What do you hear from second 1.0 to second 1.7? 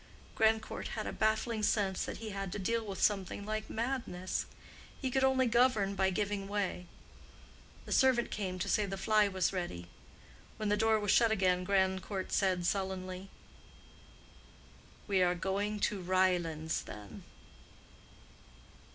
a baffling